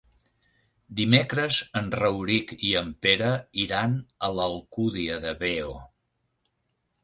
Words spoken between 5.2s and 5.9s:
de Veo.